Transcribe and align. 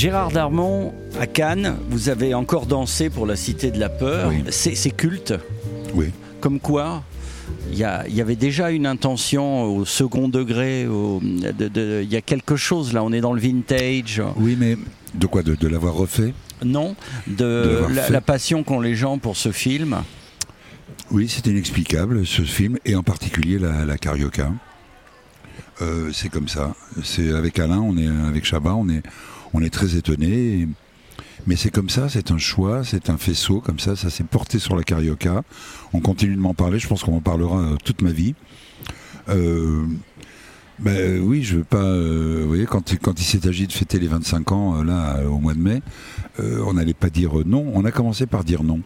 Gérard 0.00 0.30
Darmon, 0.30 0.94
à 1.20 1.26
Cannes, 1.26 1.76
vous 1.90 2.08
avez 2.08 2.32
encore 2.32 2.64
dansé 2.64 3.10
pour 3.10 3.26
la 3.26 3.36
Cité 3.36 3.70
de 3.70 3.78
la 3.78 3.90
Peur. 3.90 4.30
Oui. 4.30 4.44
C'est 4.50 4.96
culte. 4.96 5.34
oui. 5.92 6.06
Comme 6.40 6.58
quoi, 6.58 7.02
il 7.70 7.76
y, 7.76 7.84
a- 7.84 8.06
il 8.08 8.14
y 8.14 8.22
avait 8.22 8.34
déjà 8.34 8.70
une 8.70 8.86
intention 8.86 9.64
au 9.64 9.84
second 9.84 10.30
degré. 10.30 10.86
au- 10.86 11.20
de- 11.22 11.68
de- 11.68 12.00
Il 12.02 12.10
y 12.10 12.16
a 12.16 12.22
quelque 12.22 12.56
chose 12.56 12.94
là, 12.94 13.04
on 13.04 13.12
est 13.12 13.20
dans 13.20 13.34
le 13.34 13.42
vintage. 13.42 14.22
Oui, 14.36 14.56
mais 14.58 14.78
de 15.12 15.26
quoi 15.26 15.42
De, 15.42 15.54
de 15.54 15.68
l'avoir 15.68 15.92
refait? 15.92 16.32
Non, 16.64 16.96
De 17.26 17.80
la, 18.08 18.22
passion 18.22 18.62
qu'ont 18.62 18.80
les 18.80 18.94
gens 18.94 19.18
pour 19.18 19.36
ce 19.36 19.52
film. 19.52 19.98
Oui, 21.10 21.26
c'est 21.28 21.46
inexplicable, 21.46 22.24
ce 22.26 22.40
film, 22.40 22.78
et 22.86 22.96
en 22.96 23.02
particulier 23.02 23.58
la, 23.58 23.84
la 23.84 23.98
carioca. 23.98 24.50
Euh, 25.82 26.10
c'est 26.14 26.30
comme 26.30 26.48
ça. 26.48 26.74
C'est 27.04 27.32
avec 27.34 27.58
Alain, 27.58 27.80
on 27.80 27.98
est 27.98 28.08
avec 28.08 28.46
Chabat, 28.46 28.74
on 28.76 28.88
est, 28.88 29.02
on 29.54 29.62
est 29.62 29.70
très 29.70 29.96
étonnés. 29.96 30.68
Mais 31.46 31.56
c'est 31.56 31.70
comme 31.70 31.88
ça, 31.88 32.08
c'est 32.08 32.30
un 32.30 32.38
choix, 32.38 32.84
c'est 32.84 33.08
un 33.08 33.16
faisceau, 33.16 33.60
comme 33.60 33.78
ça, 33.78 33.96
ça 33.96 34.10
s'est 34.10 34.24
porté 34.24 34.58
sur 34.58 34.76
la 34.76 34.82
carioca. 34.82 35.42
On 35.92 36.00
continue 36.00 36.34
de 36.34 36.40
m'en 36.40 36.54
parler, 36.54 36.78
je 36.78 36.86
pense 36.86 37.02
qu'on 37.02 37.12
m'en 37.12 37.20
parlera 37.20 37.58
euh, 37.58 37.76
toute 37.82 38.02
ma 38.02 38.10
vie. 38.12 38.34
Euh, 39.28 39.86
ben 40.78 41.20
oui, 41.22 41.42
je 41.42 41.58
veux 41.58 41.64
pas. 41.64 41.78
euh, 41.78 42.40
vous 42.42 42.48
voyez, 42.48 42.66
quand, 42.66 42.90
il- 42.92 43.24
s'est 43.24 43.46
agi 43.46 43.66
de 43.66 43.72
fêter 43.72 43.98
les 43.98 44.08
25 44.08 44.52
ans, 44.52 44.80
euh, 44.80 44.84
là, 44.84 45.16
euh, 45.18 45.28
au 45.28 45.38
mois 45.38 45.54
de 45.54 45.58
mai, 45.60 45.82
euh, 46.40 46.62
on 46.66 46.74
n'allait 46.74 46.94
pas 46.94 47.10
dire 47.10 47.38
euh, 47.40 47.44
non. 47.46 47.70
On 47.74 47.84
a 47.84 47.90
commencé 47.90 48.26
par 48.26 48.44
dire 48.44 48.62
non. 48.62 48.80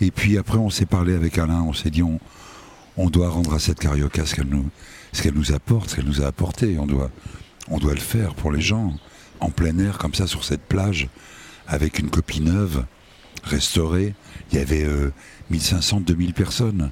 Et 0.00 0.10
puis 0.10 0.36
après, 0.36 0.58
on 0.58 0.68
s'est 0.70 0.86
parlé 0.86 1.14
avec 1.14 1.38
Alain, 1.38 1.62
on 1.62 1.72
s'est 1.72 1.90
dit, 1.90 2.02
on, 2.02 3.10
doit 3.10 3.28
rendre 3.28 3.54
à 3.54 3.58
cette 3.58 3.78
carioca 3.78 4.26
ce 4.26 4.34
qu'elle 4.34 4.46
nous, 4.48 5.52
apporte, 5.52 5.90
ce 5.90 5.96
qu'elle 5.96 6.04
nous 6.06 6.22
a 6.22 6.26
apporté. 6.26 6.76
On 6.78 6.86
doit 6.86 7.94
le 7.94 8.00
faire 8.00 8.34
pour 8.34 8.52
les 8.52 8.60
gens, 8.60 8.94
en 9.40 9.50
plein 9.50 9.78
air, 9.78 9.98
comme 9.98 10.14
ça, 10.14 10.26
sur 10.26 10.44
cette 10.44 10.62
plage, 10.62 11.08
avec 11.68 11.98
une 11.98 12.10
copie 12.10 12.40
neuve, 12.40 12.84
restaurée. 13.44 14.14
Il 14.52 14.58
y 14.58 14.60
avait 14.60 14.84
euh, 14.84 15.10
1500, 15.50 16.00
2000 16.00 16.32
personnes. 16.34 16.90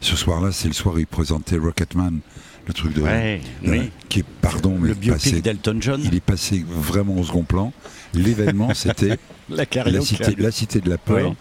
Ce 0.00 0.16
soir-là, 0.16 0.52
c'est 0.52 0.68
le 0.68 0.74
soir 0.74 0.94
où 0.94 0.98
il 0.98 1.06
présentait 1.06 1.56
Rocketman, 1.56 2.20
le 2.66 2.72
truc 2.74 2.92
de. 2.92 3.00
Ouais, 3.02 3.40
de- 3.62 3.70
oui. 3.70 3.90
Qui 4.08 4.20
est, 4.20 4.24
pardon, 4.42 4.76
mais 4.78 4.88
Le 4.88 4.94
biopic 4.94 5.22
passé- 5.34 5.40
d'Elton 5.40 5.78
John. 5.80 6.00
il 6.04 6.14
est 6.14 6.20
passé 6.20 6.64
vraiment 6.68 7.16
au 7.16 7.24
second 7.24 7.44
plan. 7.44 7.72
L'événement, 8.14 8.74
c'était 8.74 9.18
La 9.48 9.64
cité, 10.00 10.34
la 10.38 10.50
cité 10.50 10.80
de 10.80 10.90
la 10.90 10.98
peur 10.98 11.30
Oui. 11.30 11.36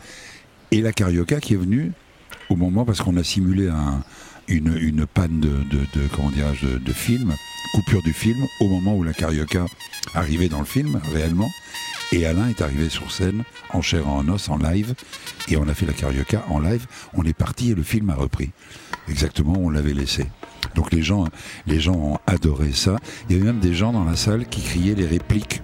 et 0.71 0.81
la 0.81 0.93
carioca 0.93 1.39
qui 1.39 1.53
est 1.53 1.57
venue 1.57 1.91
au 2.49 2.55
moment 2.55 2.85
parce 2.85 3.01
qu'on 3.01 3.17
a 3.17 3.23
simulé 3.23 3.67
un- 3.69 4.03
une, 4.47 4.77
une 4.79 5.05
panne 5.07 5.39
de, 5.39 5.49
de, 5.49 5.79
de- 5.95 6.07
comment 6.15 6.29
de 6.31 6.93
film, 6.93 7.33
coupure 7.73 8.01
du 8.03 8.13
film 8.13 8.45
au 8.59 8.67
moment 8.67 8.95
où 8.95 9.03
la 9.03 9.13
carioca 9.13 9.65
arrivait 10.13 10.49
dans 10.49 10.59
le 10.59 10.65
film 10.65 10.99
réellement. 11.13 11.49
Et 12.11 12.25
Alain 12.25 12.47
est 12.49 12.61
arrivé 12.61 12.89
sur 12.89 13.11
scène 13.11 13.43
en 13.71 13.81
chair 13.81 14.01
et 14.01 14.09
en 14.09 14.27
os, 14.29 14.47
en 14.49 14.57
live, 14.57 14.93
et 15.47 15.57
on 15.57 15.67
a 15.67 15.73
fait 15.73 15.85
la 15.87 15.93
carioca 15.93 16.43
en 16.49 16.59
live. 16.59 16.85
On 17.13 17.23
est 17.23 17.33
parti 17.33 17.71
et 17.71 17.75
le 17.75 17.83
film 17.83 18.09
a 18.11 18.15
repris 18.15 18.51
exactement 19.09 19.53
où 19.57 19.67
on 19.67 19.69
l'avait 19.69 19.93
laissé. 19.93 20.25
Donc 20.75 20.91
les 20.91 21.01
gens, 21.01 21.25
les 21.67 21.79
gens 21.79 21.93
ont 21.95 22.19
adoré 22.27 22.71
ça. 22.73 22.97
Il 23.29 23.35
y 23.35 23.39
avait 23.39 23.45
même 23.51 23.59
des 23.59 23.73
gens 23.73 23.91
dans 23.91 24.03
la 24.03 24.15
salle 24.15 24.45
qui 24.47 24.61
criaient 24.61 24.95
les 24.95 25.07
répliques 25.07 25.61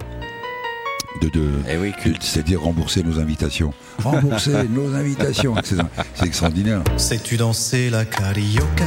de, 1.20 1.28
de, 1.28 1.48
Eh 1.70 1.76
oui, 1.76 1.92
culte. 2.02 2.22
c'est-à-dire 2.22 2.62
rembourser 2.62 3.02
nos 3.02 3.20
invitations. 3.20 3.72
Rembourser 4.02 4.64
nos 4.68 4.94
invitations. 4.94 5.54
C'est 6.14 6.26
extraordinaire. 6.26 6.82
Sais-tu 6.96 7.36
danser 7.36 7.88
la 7.90 8.04
carioca? 8.04 8.86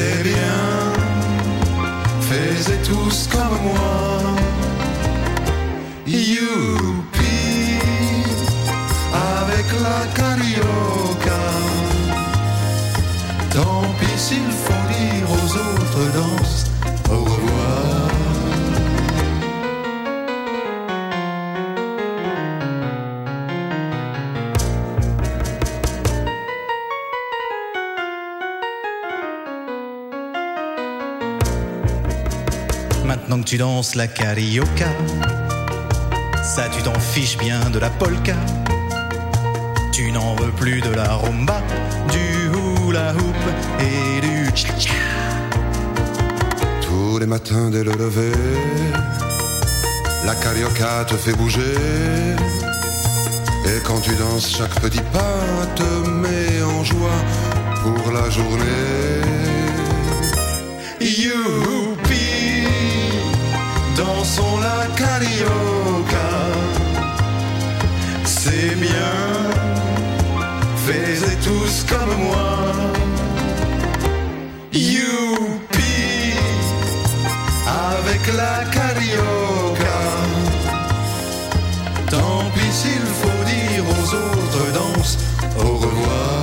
C'est 0.00 0.22
bien, 0.22 0.94
faites 2.22 2.82
tous 2.84 3.28
comme 3.30 3.60
moi. 3.62 4.29
Tu 33.50 33.58
danses 33.58 33.96
la 33.96 34.06
carioca, 34.06 34.86
ça 36.40 36.68
tu 36.68 36.80
t'en 36.84 36.96
fiches 37.00 37.36
bien 37.36 37.58
de 37.70 37.80
la 37.80 37.90
polka. 37.90 38.36
Tu 39.90 40.12
n'en 40.12 40.36
veux 40.36 40.52
plus 40.52 40.80
de 40.80 40.90
la 40.90 41.14
rumba, 41.14 41.60
du 42.12 42.86
hula 42.86 43.12
hoop 43.12 43.42
et 43.80 44.20
du 44.20 44.46
cha-cha. 44.54 44.92
Tous 46.80 47.18
les 47.18 47.26
matins 47.26 47.70
dès 47.70 47.82
le 47.82 47.90
lever, 47.90 48.38
la 50.24 50.36
carioca 50.36 51.04
te 51.08 51.16
fait 51.16 51.34
bouger. 51.34 51.74
Et 53.66 53.80
quand 53.84 54.00
tu 54.00 54.14
danses, 54.14 54.48
chaque 54.58 54.80
petit 54.80 55.02
pas 55.12 55.66
te 55.74 56.08
met 56.08 56.62
en 56.62 56.84
joie 56.84 57.20
pour 57.82 58.12
la 58.12 58.30
journée. 58.30 59.10
Dansons 64.00 64.56
la 64.68 64.80
carioca. 65.00 66.30
C'est 68.24 68.74
bien, 68.86 69.16
faites 70.84 71.38
tous 71.46 71.74
comme 71.90 72.14
moi. 72.28 72.52
Youpi, 74.72 75.98
avec 77.92 78.22
la 78.40 78.56
carioca. 78.76 80.00
Tant 82.10 82.44
pis 82.54 82.72
s'il 82.80 83.06
faut 83.20 83.42
dire 83.54 83.84
aux 83.94 84.08
autres 84.26 84.66
danses 84.78 85.18
au 85.58 85.72
revoir. 85.84 86.39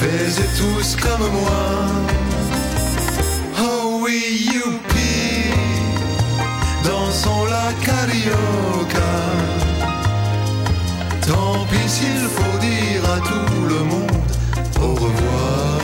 Faites 0.00 0.50
tous 0.58 0.96
comme 0.96 1.30
moi. 1.30 1.86
Oh 3.60 4.00
oui, 4.02 4.48
youpi, 4.54 5.52
dansons 6.84 7.44
la 7.44 7.72
carioca. 7.84 9.12
Tant 11.26 11.64
pis 11.66 11.88
s'il 11.88 12.26
faut 12.36 12.58
dire 12.58 13.10
à 13.10 13.18
tout 13.20 13.64
le 13.68 13.84
monde 13.84 14.22
au 14.80 14.94
revoir. 14.94 15.80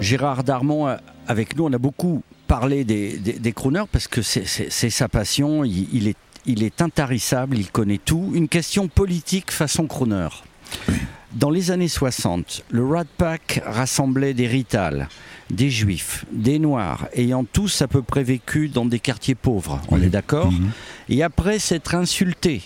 Gérard 0.00 0.44
Darmon, 0.44 0.88
euh, 0.88 0.96
avec 1.26 1.56
nous, 1.56 1.64
on 1.64 1.72
a 1.72 1.78
beaucoup 1.78 2.22
parlé 2.46 2.84
des, 2.84 3.16
des, 3.16 3.32
des 3.32 3.52
crooners 3.52 3.84
parce 3.90 4.06
que 4.06 4.20
c'est- 4.20 4.44
sa 4.68 5.08
passion. 5.08 5.64
Il, 5.64 5.88
il 5.94 6.08
est, 6.08 6.16
il 6.44 6.62
est 6.62 6.82
intarissable, 6.82 7.56
il 7.56 7.70
connaît 7.70 8.00
tout. 8.04 8.30
Une 8.34 8.48
question 8.48 8.86
politique 8.88 9.50
façon 9.50 9.86
crooner. 9.86 10.28
Dans 11.34 11.50
les 11.50 11.70
années 11.72 11.88
60, 11.88 12.64
le 12.70 12.86
Rat 12.86 13.04
Pack 13.18 13.60
rassemblait 13.66 14.34
des 14.34 14.46
Rital, 14.46 15.08
des 15.50 15.68
Juifs, 15.68 16.24
des 16.32 16.58
Noirs, 16.60 17.08
ayant 17.14 17.44
tous 17.44 17.82
à 17.82 17.88
peu 17.88 18.02
près 18.02 18.22
vécu 18.22 18.68
dans 18.68 18.86
des 18.86 19.00
quartiers 19.00 19.34
pauvres. 19.34 19.80
On 19.88 19.96
Oui. 19.98 20.04
est 20.04 20.10
d'accord 20.10 20.52
Mhm. 20.52 20.70
Et 21.08 21.22
après 21.24 21.58
s'être 21.58 21.94
insultés, 21.96 22.62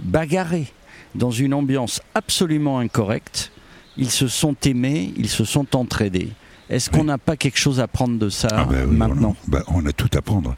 bagarrés, 0.00 0.66
dans 1.14 1.30
une 1.30 1.54
ambiance 1.54 2.02
absolument 2.14 2.78
incorrecte, 2.80 3.50
ils 3.96 4.10
se 4.10 4.28
sont 4.28 4.56
aimés, 4.64 5.12
ils 5.16 5.28
se 5.28 5.44
sont 5.44 5.74
entraidés. 5.74 6.30
Est-ce 6.68 6.90
qu'on 6.90 7.04
n'a 7.04 7.18
pas 7.18 7.36
quelque 7.36 7.58
chose 7.58 7.80
à 7.80 7.88
prendre 7.88 8.18
de 8.18 8.28
ça 8.28 8.48
Ah 8.52 8.64
bah 8.64 8.76
oui, 8.86 8.96
maintenant 8.96 9.36
on, 9.46 9.50
bah, 9.50 9.62
on 9.68 9.84
a 9.86 9.92
tout 9.92 10.08
à 10.14 10.22
prendre. 10.22 10.54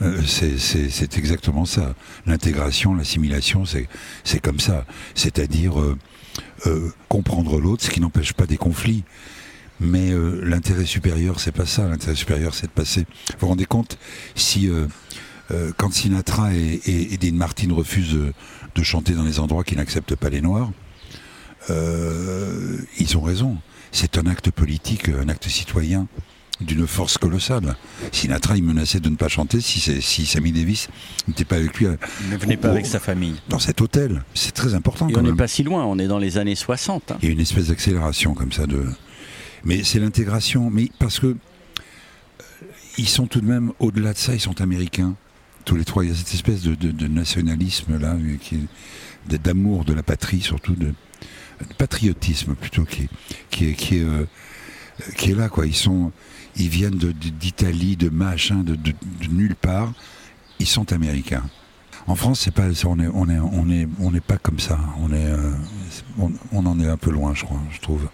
Euh, 0.00 0.20
c'est- 0.26 1.16
exactement 1.18 1.64
ça. 1.64 1.94
L'intégration, 2.26 2.94
l'assimilation, 2.94 3.64
c'est 3.64 3.86
c'est 4.24 4.40
comme 4.40 4.58
ça. 4.60 4.84
C'est-à-dire 5.14 5.78
euh, 5.78 5.96
euh, 6.66 6.90
comprendre 7.08 7.60
l'autre, 7.60 7.84
ce 7.84 7.90
qui 7.90 8.00
n'empêche 8.00 8.32
pas 8.32 8.46
des 8.46 8.56
conflits. 8.56 9.04
Mais 9.80 10.12
euh, 10.12 10.40
l'intérêt 10.44 10.84
supérieur, 10.84 11.40
c'est 11.40 11.52
pas 11.52 11.66
ça. 11.66 11.88
L'intérêt 11.88 12.14
supérieur, 12.14 12.54
c'est 12.54 12.66
de 12.66 12.72
passer. 12.72 13.00
Vous 13.30 13.36
vous 13.40 13.48
rendez 13.48 13.64
compte 13.64 13.98
si 14.34 14.68
euh, 14.68 14.86
quand 15.76 15.92
Sinatra 15.92 16.54
et, 16.54 16.80
et, 16.86 17.26
et 17.26 17.32
Martin 17.32 17.72
refusent 17.74 18.18
de 18.74 18.82
chanter 18.82 19.12
dans 19.12 19.24
les 19.24 19.38
endroits 19.40 19.64
qui 19.64 19.76
n'acceptent 19.76 20.16
pas 20.16 20.30
les 20.30 20.40
Noirs, 20.40 20.70
ils 21.68 23.16
ont 23.16 23.20
raison. 23.20 23.58
C'est 23.90 24.16
un 24.16 24.26
acte 24.26 24.50
politique, 24.50 25.10
un 25.10 25.28
acte 25.28 25.48
citoyen 25.48 26.08
d'une 26.62 26.86
force 26.86 27.18
colossale. 27.18 27.76
Sinatra, 28.12 28.56
il 28.56 28.62
menaçait 28.64 29.00
de 29.00 29.08
ne 29.08 29.16
pas 29.16 29.28
chanter 29.28 29.60
si, 29.60 29.80
c'est- 29.80 30.00
si 30.00 30.26
Sammy 30.26 30.52
Davis 30.52 30.88
n'était 31.28 31.44
pas 31.44 31.56
avec 31.56 31.74
lui 31.78 31.86
à- 31.86 31.96
Ne 32.30 32.36
venez 32.36 32.56
pas 32.56 32.70
avec 32.70 32.86
sa 32.86 33.00
famille. 33.00 33.34
dans 33.48 33.58
cet 33.58 33.80
hôtel. 33.80 34.22
C'est 34.34 34.52
très 34.52 34.74
important. 34.74 35.08
Et 35.08 35.12
quand 35.12 35.20
on 35.20 35.24
n'est 35.24 35.32
pas 35.36 35.48
si 35.48 35.62
loin, 35.62 35.84
on 35.84 35.98
est 35.98 36.06
dans 36.08 36.18
les 36.18 36.38
années 36.38 36.54
60. 36.54 37.10
hein. 37.12 37.18
Il 37.22 37.26
y 37.26 37.28
a 37.28 37.32
une 37.32 37.40
espèce 37.40 37.68
d'accélération 37.68 38.34
comme 38.34 38.52
ça 38.52 38.66
de. 38.66 38.84
Mais 39.64 39.82
c'est 39.84 39.98
l'intégration. 40.00 40.70
Mais 40.70 40.88
parce 40.98 41.18
que 41.20 41.26
euh, 41.28 41.34
ils 42.98 43.08
sont 43.08 43.26
tout 43.26 43.40
de 43.40 43.46
même 43.46 43.72
au-delà 43.78 44.12
de 44.12 44.18
ça, 44.18 44.34
ils 44.34 44.40
sont 44.40 44.60
américains. 44.60 45.14
Tous 45.64 45.76
les 45.76 45.84
trois, 45.84 46.04
il 46.04 46.10
y 46.10 46.12
a 46.12 46.16
cette 46.16 46.34
espèce 46.34 46.62
de, 46.62 46.74
de- 46.74 46.90
de 46.90 47.06
nationalisme 47.06 47.98
là, 47.98 48.14
euh, 48.14 48.36
qui 48.40 48.56
est- 48.56 49.30
de- 49.30 49.36
d'amour 49.36 49.84
de 49.84 49.92
la 49.92 50.02
patrie, 50.02 50.40
surtout 50.40 50.74
de, 50.74 50.86
de 50.88 51.74
patriotisme 51.78 52.54
plutôt 52.54 52.84
qui 52.84 53.02
est 53.02 53.08
qui 53.50 53.66
est 53.68 53.74
qui 53.74 53.98
est, 53.98 54.02
euh, 54.02 54.26
qui 55.16 55.30
est 55.30 55.34
là 55.34 55.48
quoi. 55.48 55.66
Ils 55.66 55.74
sont, 55.74 56.12
ils 56.56 56.68
viennent 56.68 56.98
de- 56.98 57.12
de- 57.12 57.28
d'Italie, 57.30 57.96
de 57.96 58.08
machin, 58.08 58.56
de, 58.56 58.74
de- 58.74 58.92
de 58.92 59.26
nulle 59.30 59.56
part. 59.56 59.92
Ils 60.58 60.66
sont 60.66 60.92
américains. 60.92 61.44
En 62.06 62.16
France, 62.16 62.40
c'est 62.40 62.50
pas, 62.50 62.64
on 62.86 62.98
est, 62.98 63.06
on 63.14 63.28
est, 63.28 63.38
on 63.38 63.70
est, 63.70 63.88
on 64.00 64.10
n'est 64.10 64.20
pas 64.20 64.36
comme 64.36 64.58
ça. 64.58 64.78
On 65.00 65.12
est, 65.12 65.26
euh, 65.26 65.52
on, 66.18 66.32
on 66.52 66.66
en 66.66 66.78
est 66.80 66.88
un 66.88 66.96
peu 66.96 67.10
loin, 67.10 67.32
je 67.34 67.44
crois, 67.44 67.60
je 67.70 67.80
trouve. 67.80 68.08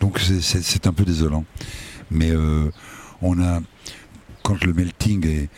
Donc 0.00 0.18
c'est 0.20 0.86
un 0.86 0.92
peu 0.92 1.04
désolant. 1.04 1.44
Mais 2.10 2.30
euh, 2.30 2.70
on 3.22 3.40
a, 3.42 3.60
quand 4.44 4.62
le 4.64 4.72
melting 4.72 5.26
et 5.26 5.48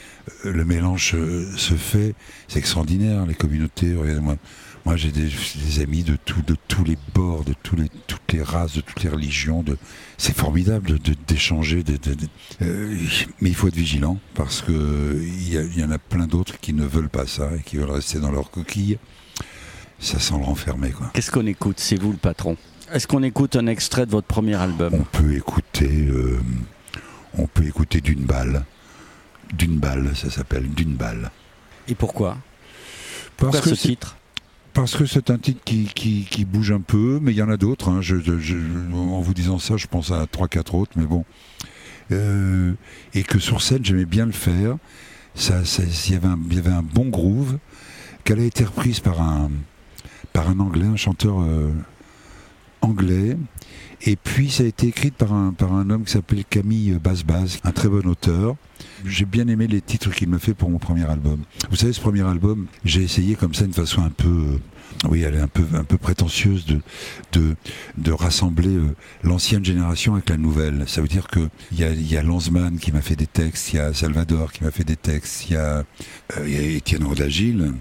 euh, 0.46 0.52
le 0.52 0.64
mélange 0.64 1.12
euh, 1.14 1.54
se 1.56 1.74
fait, 1.74 2.14
c'est 2.48 2.58
extraordinaire. 2.58 3.26
Les 3.26 3.34
communautés, 3.34 3.94
regardez-moi. 3.94 4.36
Moi, 4.86 4.96
j'ai 4.96 5.10
des, 5.10 5.28
amis 5.82 6.04
de, 6.04 6.16
tout, 6.24 6.42
de 6.42 6.56
tous 6.68 6.84
les 6.84 6.96
bords, 7.12 7.42
de 7.42 7.54
tous 7.60 7.74
les, 7.74 7.88
toutes 8.06 8.32
les 8.32 8.40
races, 8.40 8.74
de 8.74 8.80
toutes 8.80 9.02
les 9.02 9.10
religions. 9.10 9.64
De, 9.64 9.76
c'est 10.16 10.34
formidable 10.34 11.00
d'échanger. 11.26 11.82
De, 11.82 11.98
euh, 12.62 12.96
mais 13.40 13.50
il 13.50 13.54
faut 13.56 13.66
être 13.66 13.74
vigilant 13.74 14.20
parce 14.34 14.62
que 14.62 14.70
euh, 14.70 15.20
il 15.24 15.48
y, 15.52 15.80
y 15.80 15.84
en 15.84 15.90
a 15.90 15.98
plein 15.98 16.28
d'autres 16.28 16.60
qui 16.60 16.72
ne 16.72 16.86
veulent 16.86 17.08
pas 17.08 17.26
ça 17.26 17.50
et 17.58 17.62
qui 17.62 17.78
veulent 17.78 17.90
rester 17.90 18.20
dans 18.20 18.30
leur 18.30 18.52
coquille. 18.52 18.98
Ça 19.98 20.20
sent 20.20 20.34
le 20.38 20.44
renfermer. 20.44 20.92
Qu'est-ce 21.14 21.32
qu'on 21.32 21.46
écoute 21.46 21.80
C'est 21.80 22.00
vous 22.00 22.12
le 22.12 22.18
patron? 22.18 22.56
Est-ce 22.92 23.08
qu'on 23.08 23.24
écoute 23.24 23.56
un 23.56 23.66
extrait 23.66 24.06
de 24.06 24.12
votre 24.12 24.28
premier 24.28 24.54
album? 24.54 24.94
On 24.94 25.02
peut 25.02 25.34
écouter, 25.34 26.06
euh, 26.08 26.38
on 27.36 27.48
peut 27.48 27.64
écouter 27.64 28.00
d'une 28.00 28.24
balle, 28.24 28.64
d'une 29.54 29.78
balle, 29.78 30.14
ça 30.16 30.31
s'appelle 30.31 30.69
d'une 30.70 30.94
balle. 30.94 31.31
Et 31.88 31.94
pourquoi 31.94 32.37
Pourquoi 33.37 33.60
ce 33.62 33.75
c'est- 33.75 33.88
titre 33.88 34.16
parce 34.72 34.94
que 34.94 35.06
c'est 35.06 35.31
un 35.31 35.38
titre 35.38 35.62
qui, 35.64 35.84
qui, 35.94 36.26
qui 36.31 36.44
bouge 36.44 36.70
un 36.70 36.82
peu, 36.82 37.19
mais 37.22 37.32
il 37.32 37.37
y 37.38 37.43
en 37.43 37.48
a 37.48 37.56
d'autres. 37.56 37.88
hein. 37.88 38.02
Je- 38.02 38.20
je- 38.20 38.38
je- 38.38 38.56
en 38.93 39.20
vous 39.22 39.32
disant 39.32 39.58
ça, 39.58 39.78
je 39.78 39.87
pense 39.87 40.10
à 40.10 40.26
trois, 40.26 40.48
quatre 40.48 40.75
autres, 40.75 40.93
mais 40.96 41.06
bon. 41.06 41.25
Euh, 42.12 42.75
et 43.14 43.22
que 43.22 43.38
sur 43.38 43.62
scène, 43.62 43.82
j'aimais 43.82 44.04
bien 44.04 44.26
le 44.26 44.32
faire. 44.32 44.76
Ça, 45.34 45.62
il, 45.78 46.12
y 46.12 46.14
avait 46.16 46.26
un, 46.28 46.38
il 46.50 46.56
y 46.56 46.58
avait 46.58 46.70
un 46.72 46.82
bon 46.82 47.08
groove, 47.08 47.56
qu'elle 48.25 48.38
a 48.40 48.44
été 48.44 48.64
reprise 48.64 49.00
par 49.00 49.22
un, 49.22 49.50
par 50.34 50.50
un 50.50 50.60
anglais, 50.60 50.84
un 50.84 50.96
chanteur 50.96 51.40
euh, 51.40 51.70
anglais. 52.82 53.38
Et 54.02 54.16
puis, 54.16 54.50
ça 54.50 54.62
a 54.62 54.66
été 54.66 54.88
écrit 54.88 55.10
par 55.10 55.32
un, 55.32 55.54
par 55.54 55.72
un 55.72 55.88
homme 55.88 56.04
qui 56.04 56.12
s'appelle 56.12 56.44
Camille 56.44 56.99
Basbaz, 57.02 57.60
un 57.64 57.72
très 57.72 57.88
bon 57.88 58.06
auteur. 58.06 58.56
J'ai 59.08 59.24
bien 59.24 59.46
aimé 59.48 59.66
les 59.66 59.80
titres 59.80 60.10
qu'il 60.10 60.28
m'a 60.28 60.38
fait 60.38 60.54
pour 60.54 60.68
mon 60.68 60.78
premier 60.78 61.04
album. 61.04 61.42
Vous 61.70 61.76
savez, 61.76 61.92
ce 61.92 62.00
premier 62.00 62.22
album, 62.22 62.66
j'ai 62.84 63.02
essayé 63.02 63.36
comme 63.36 63.54
ça, 63.54 63.64
d'une 63.64 63.72
façon 63.72 64.02
un 64.02 64.10
peu, 64.10 64.28
euh, 64.28 65.08
oui, 65.08 65.22
elle 65.22 65.34
est 65.36 65.40
un 65.40 65.48
peu, 65.48 65.64
un 65.74 65.84
peu 65.84 65.96
prétentieuse 65.96 66.66
de, 66.66 66.80
de, 67.32 67.54
de 67.98 68.12
rassembler 68.12 68.74
euh, 68.74 68.94
l'ancienne 69.22 69.64
génération 69.64 70.14
avec 70.14 70.28
la 70.28 70.36
nouvelle. 70.36 70.84
Ça 70.88 71.02
veut 71.02 71.08
dire 71.08 71.28
que 71.28 71.48
il 71.70 71.78
y 71.78 71.84
a, 71.84 71.92
y 71.92 72.78
qui 72.80 72.92
m'a 72.92 73.00
fait 73.00 73.16
des 73.16 73.26
textes, 73.26 73.72
il 73.72 73.76
y 73.76 73.78
a 73.78 73.94
Salvador 73.94 74.52
qui 74.52 74.64
m'a 74.64 74.70
fait 74.70 74.84
des 74.84 74.96
textes, 74.96 75.48
il 75.48 75.52
y 75.54 75.56
a, 75.56 75.84
euh, 76.38 76.76
Étienne 76.76 77.04
Rodagil. 77.04 77.72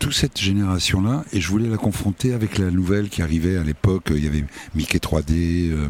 Toute 0.00 0.12
cette 0.12 0.38
génération-là, 0.38 1.24
et 1.32 1.40
je 1.40 1.48
voulais 1.48 1.68
la 1.68 1.76
confronter 1.76 2.34
avec 2.34 2.58
la 2.58 2.70
nouvelle 2.70 3.08
qui 3.08 3.22
arrivait 3.22 3.56
à 3.56 3.62
l'époque. 3.62 4.08
Il 4.10 4.22
y 4.22 4.26
avait 4.26 4.44
Mickey 4.74 4.98
3D, 4.98 5.70
euh, 5.70 5.88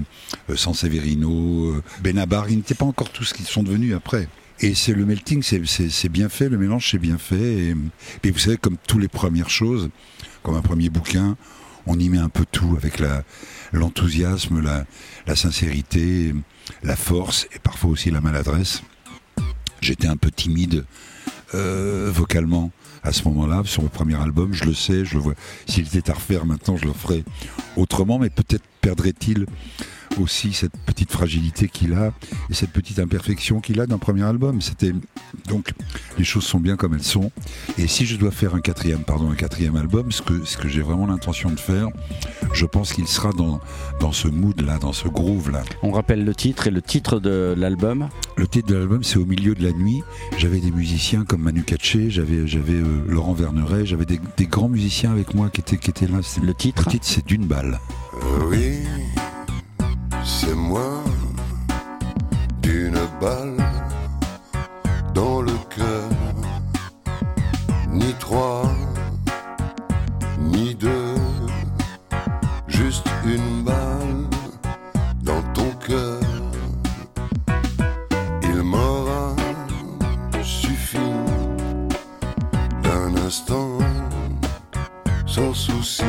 euh, 0.50 0.56
San 0.56 0.74
Severino, 0.74 1.70
euh, 1.70 1.82
Benabar. 2.02 2.48
Ils 2.48 2.56
n'étaient 2.58 2.74
pas 2.74 2.84
encore 2.84 3.10
tous 3.10 3.24
ce 3.24 3.34
qu'ils 3.34 3.46
sont 3.46 3.62
devenus 3.62 3.94
après. 3.94 4.28
Et 4.60 4.74
c'est 4.74 4.94
le 4.94 5.04
melting, 5.04 5.42
c'est- 5.42 6.08
bien 6.08 6.28
fait, 6.28 6.48
le 6.48 6.56
mélange 6.58 6.90
c'est 6.90 6.98
bien 6.98 7.18
fait. 7.18 7.74
Et, 8.22 8.30
vous 8.30 8.38
savez, 8.38 8.56
comme 8.56 8.76
toutes 8.86 9.00
les 9.00 9.08
premières 9.08 9.50
choses, 9.50 9.90
comme 10.42 10.54
un 10.56 10.62
premier 10.62 10.90
bouquin, 10.90 11.36
on 11.86 11.98
y 11.98 12.08
met 12.08 12.18
un 12.18 12.28
peu 12.30 12.44
tout 12.50 12.74
avec 12.76 13.02
l'enthousiasme, 13.72 14.60
la, 14.62 14.86
la 15.26 15.36
sincérité, 15.36 16.34
la 16.82 16.96
force 16.96 17.46
et 17.54 17.58
parfois 17.58 17.90
aussi 17.90 18.10
la 18.10 18.20
maladresse. 18.20 18.82
J'étais 19.80 20.06
un 20.08 20.16
peu 20.16 20.30
timide 20.30 20.86
euh, 21.54 22.10
vocalement 22.12 22.70
à 23.02 23.12
ce 23.12 23.22
moment-là 23.24 23.62
sur 23.66 23.82
le 23.82 23.88
premier 23.88 24.14
album. 24.14 24.54
Je 24.54 24.64
le 24.64 24.72
sais, 24.72 25.04
je 25.04 25.14
le 25.14 25.20
vois. 25.20 25.34
S'il 25.66 25.86
était 25.86 26.10
à 26.10 26.14
refaire 26.14 26.46
maintenant, 26.46 26.76
je 26.78 26.86
le 26.86 26.94
ferais 26.94 27.22
autrement, 27.76 28.18
mais 28.18 28.30
peut-être 28.30 28.64
perdrait-il 28.80 29.46
aussi 30.18 30.52
cette 30.52 30.76
petite 30.86 31.10
fragilité 31.10 31.68
qu'il 31.68 31.94
a 31.94 32.12
et 32.50 32.54
cette 32.54 32.70
petite 32.70 32.98
imperfection 32.98 33.60
qu'il 33.60 33.80
a 33.80 33.86
d'un 33.86 33.98
premier 33.98 34.22
album. 34.22 34.60
C'était 34.60 34.92
donc 35.48 35.72
les 36.18 36.24
choses 36.24 36.44
sont 36.44 36.60
bien 36.60 36.76
comme 36.76 36.94
elles 36.94 37.02
sont. 37.02 37.30
Et 37.78 37.86
si 37.86 38.06
je 38.06 38.16
dois 38.16 38.30
faire 38.30 38.54
un 38.54 38.60
quatrième, 38.60 39.04
pardon, 39.04 39.30
un 39.30 39.34
quatrième 39.34 39.76
album, 39.76 40.12
ce 40.12 40.22
que 40.22 40.44
ce 40.44 40.56
que 40.56 40.68
j'ai 40.68 40.82
vraiment 40.82 41.06
l'intention 41.06 41.50
de 41.50 41.60
faire, 41.60 41.88
je 42.52 42.66
pense 42.66 42.92
qu'il 42.92 43.06
sera 43.06 43.32
dans 43.32 43.60
dans 44.00 44.12
ce 44.12 44.28
mood 44.28 44.60
là, 44.60 44.78
dans 44.78 44.92
ce 44.92 45.08
groove 45.08 45.50
là. 45.50 45.62
On 45.82 45.90
rappelle 45.90 46.24
le 46.24 46.34
titre 46.34 46.66
et 46.66 46.70
le 46.70 46.82
titre 46.82 47.20
de 47.20 47.54
l'album. 47.56 48.08
Le 48.36 48.46
titre 48.46 48.68
de 48.68 48.74
l'album, 48.76 49.02
c'est 49.02 49.18
Au 49.18 49.26
milieu 49.26 49.54
de 49.54 49.62
la 49.62 49.72
nuit. 49.72 50.02
J'avais 50.38 50.60
des 50.60 50.70
musiciens 50.70 51.24
comme 51.24 51.42
Manu 51.42 51.62
Katché, 51.62 52.10
j'avais 52.10 52.46
j'avais 52.46 52.74
euh, 52.74 53.04
Laurent 53.08 53.34
Verneret, 53.34 53.86
j'avais 53.86 54.04
des, 54.06 54.20
des 54.36 54.46
grands 54.46 54.68
musiciens 54.68 55.12
avec 55.12 55.34
moi 55.34 55.50
qui 55.50 55.60
étaient 55.60 55.76
qui 55.76 55.90
étaient 55.90 56.06
là. 56.06 56.18
Le 56.42 56.54
titre 56.54 56.84
Le 56.86 56.90
titre, 56.92 57.06
c'est 57.06 57.24
D'une 57.26 57.46
balle. 57.46 57.80
Euh, 58.22 58.48
oui, 58.50 58.78
c'est 60.44 60.54
moi 60.54 61.02
d'une 62.60 63.00
balle 63.20 63.56
dans 65.14 65.40
le 65.40 65.52
cœur. 65.74 66.08
Ni 67.90 68.12
trois, 68.14 68.64
ni 70.38 70.74
deux, 70.74 71.14
juste 72.66 73.08
une 73.24 73.62
balle 73.62 74.26
dans 75.22 75.42
ton 75.54 75.70
cœur. 75.86 76.20
Il 78.42 78.62
m'aura 78.62 79.34
suffi 80.42 81.10
d'un 82.82 83.16
instant 83.26 83.78
sans 85.26 85.54
souci 85.54 86.04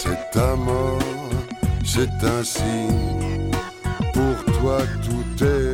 c'est 0.00 0.30
ta 0.32 0.56
mort, 0.56 0.98
c'est 1.84 2.18
un 2.36 2.42
signe. 2.42 3.50
Pour 4.12 4.36
toi, 4.56 4.78
tout 5.04 5.44
est 5.44 5.73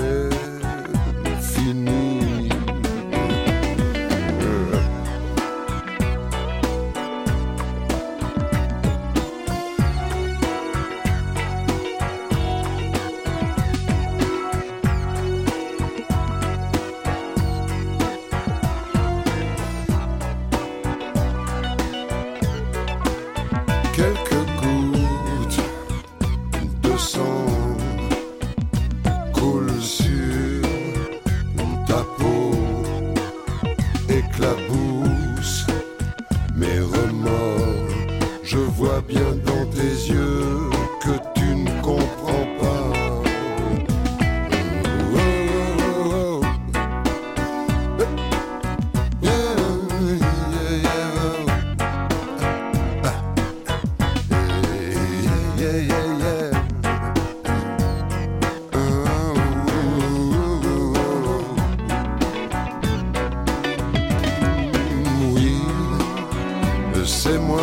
de 67.00 67.06
c'est 67.06 67.38
moi. 67.38 67.60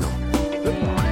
Non. 0.00 1.11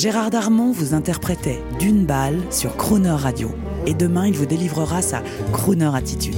Gérard 0.00 0.30
Darmon 0.30 0.72
vous 0.72 0.94
interprétait 0.94 1.62
d'une 1.78 2.06
balle 2.06 2.40
sur 2.50 2.74
Crooner 2.74 3.10
Radio. 3.10 3.50
Et 3.84 3.92
demain, 3.92 4.26
il 4.26 4.32
vous 4.32 4.46
délivrera 4.46 5.02
sa 5.02 5.22
Crooner 5.52 5.90
Attitude. 5.94 6.36